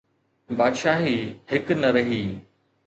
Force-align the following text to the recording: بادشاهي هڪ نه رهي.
بادشاهي 0.59 1.15
هڪ 1.51 1.65
نه 1.81 1.89
رهي. 1.95 2.23